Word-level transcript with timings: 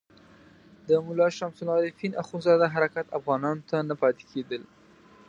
د 0.87 0.89
ملا 1.05 1.27
شمس 1.37 1.57
العارفین 1.63 2.11
اخندزاده 2.23 2.65
حرکات 2.73 3.07
افغانانو 3.19 3.65
ته 3.69 3.77
نه 3.89 3.95
پاتې 4.01 4.23
کېدل. 4.31 4.61